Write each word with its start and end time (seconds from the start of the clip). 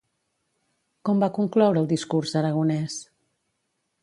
Com 1.09 1.21
va 1.25 1.29
concloure 1.37 1.83
el 1.83 1.91
discurs, 1.93 2.35
Aragonès? 2.43 3.01